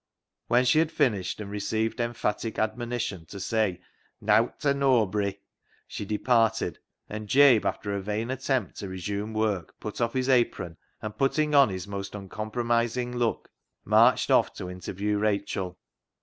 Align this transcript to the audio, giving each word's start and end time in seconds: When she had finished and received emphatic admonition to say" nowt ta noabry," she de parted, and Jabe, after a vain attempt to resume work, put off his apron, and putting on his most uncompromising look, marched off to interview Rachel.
When 0.47 0.65
she 0.65 0.79
had 0.79 0.91
finished 0.91 1.39
and 1.39 1.51
received 1.51 1.99
emphatic 1.99 2.57
admonition 2.57 3.27
to 3.27 3.39
say" 3.39 3.81
nowt 4.29 4.59
ta 4.59 4.73
noabry," 4.73 5.41
she 5.87 6.05
de 6.05 6.17
parted, 6.17 6.79
and 7.07 7.27
Jabe, 7.27 7.67
after 7.67 7.93
a 7.93 8.01
vain 8.01 8.31
attempt 8.31 8.77
to 8.77 8.87
resume 8.89 9.35
work, 9.35 9.79
put 9.79 10.01
off 10.01 10.13
his 10.13 10.27
apron, 10.27 10.77
and 11.03 11.15
putting 11.15 11.53
on 11.53 11.69
his 11.69 11.87
most 11.87 12.15
uncompromising 12.15 13.15
look, 13.15 13.51
marched 13.85 14.31
off 14.31 14.55
to 14.55 14.71
interview 14.71 15.19
Rachel. 15.19 15.77